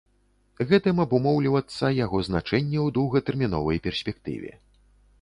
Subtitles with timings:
[0.71, 4.51] Гэтым абумоўлівацца яго значэнне ў доўгатэрміновай перспектыве.